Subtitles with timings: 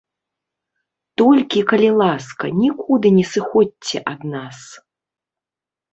[1.23, 4.57] Толькі, калі ласка, нікуды не сыходзьце ад нас.